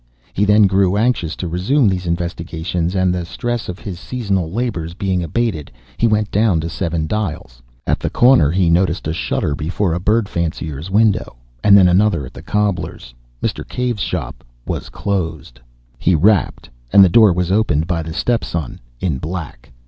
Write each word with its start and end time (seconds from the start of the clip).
He 0.33 0.45
then 0.45 0.63
grew 0.65 0.97
anxious 0.97 1.35
to 1.35 1.47
resume 1.47 1.87
these 1.87 2.07
investigations, 2.07 2.95
and, 2.95 3.13
the 3.13 3.23
stress 3.23 3.69
of 3.69 3.77
his 3.77 3.99
seasonal 3.99 4.51
labours 4.51 4.95
being 4.95 5.21
abated, 5.21 5.71
he 5.95 6.07
went 6.07 6.31
down 6.31 6.59
to 6.61 6.69
Seven 6.69 7.05
Dials. 7.05 7.61
At 7.85 7.99
the 7.99 8.09
corner 8.09 8.49
he 8.49 8.67
noticed 8.67 9.07
a 9.07 9.13
shutter 9.13 9.53
before 9.53 9.93
a 9.93 9.99
bird 9.99 10.27
fancier's 10.27 10.89
window, 10.89 11.35
and 11.63 11.77
then 11.77 11.87
another 11.87 12.25
at 12.25 12.35
a 12.35 12.41
cobbler's. 12.41 13.13
Mr. 13.43 13.61
Cave's 13.67 14.01
shop 14.01 14.43
was 14.65 14.89
closed. 14.89 15.59
He 15.99 16.15
rapped 16.15 16.67
and 16.91 17.03
the 17.05 17.07
door 17.07 17.31
was 17.31 17.51
opened 17.51 17.85
by 17.85 18.01
the 18.01 18.11
step 18.11 18.43
son 18.43 18.79
in 19.01 19.19
black. 19.19 19.71